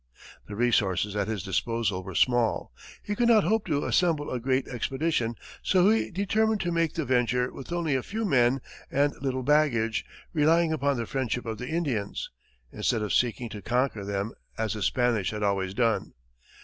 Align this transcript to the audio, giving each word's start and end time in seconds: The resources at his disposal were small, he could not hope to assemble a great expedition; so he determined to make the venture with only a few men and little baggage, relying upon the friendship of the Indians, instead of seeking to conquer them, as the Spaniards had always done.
The 0.47 0.55
resources 0.55 1.15
at 1.15 1.27
his 1.27 1.43
disposal 1.43 2.01
were 2.03 2.15
small, 2.15 2.73
he 3.03 3.13
could 3.15 3.27
not 3.27 3.43
hope 3.43 3.67
to 3.67 3.85
assemble 3.85 4.31
a 4.31 4.39
great 4.39 4.67
expedition; 4.67 5.35
so 5.61 5.91
he 5.91 6.09
determined 6.09 6.59
to 6.61 6.71
make 6.71 6.95
the 6.95 7.05
venture 7.05 7.53
with 7.53 7.71
only 7.71 7.93
a 7.93 8.01
few 8.01 8.25
men 8.25 8.61
and 8.89 9.13
little 9.21 9.43
baggage, 9.43 10.03
relying 10.33 10.73
upon 10.73 10.97
the 10.97 11.05
friendship 11.05 11.45
of 11.45 11.59
the 11.59 11.69
Indians, 11.69 12.31
instead 12.71 13.03
of 13.03 13.13
seeking 13.13 13.47
to 13.49 13.61
conquer 13.61 14.03
them, 14.03 14.31
as 14.57 14.73
the 14.73 14.81
Spaniards 14.81 15.29
had 15.29 15.43
always 15.43 15.75
done. 15.75 16.13